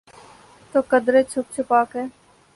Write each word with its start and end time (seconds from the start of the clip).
تو 0.71 0.79
قدرے 0.91 1.21
چھپ 1.31 1.45
چھپا 1.53 1.81
کے۔ 1.91 2.01